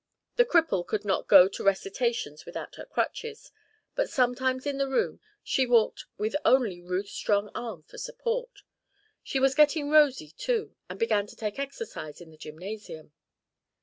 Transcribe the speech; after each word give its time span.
The 0.35 0.45
cripple 0.45 0.83
could 0.83 1.05
not 1.05 1.27
go 1.27 1.47
to 1.47 1.63
recitations 1.63 2.43
without 2.43 2.73
her 2.77 2.87
crutches, 2.87 3.51
but 3.93 4.09
sometimes 4.09 4.65
in 4.65 4.79
the 4.79 4.87
room 4.89 5.21
she 5.43 5.67
walked 5.67 6.05
with 6.17 6.35
only 6.43 6.81
Ruth's 6.81 7.11
strong 7.11 7.51
arm 7.53 7.83
for 7.83 7.99
support. 7.99 8.63
She 9.21 9.39
was 9.39 9.53
getting 9.53 9.91
rosy, 9.91 10.31
too, 10.31 10.75
and 10.89 10.97
began 10.97 11.27
to 11.27 11.35
take 11.35 11.59
exercise 11.59 12.19
in 12.19 12.31
the 12.31 12.37
gymnasium. 12.37 13.11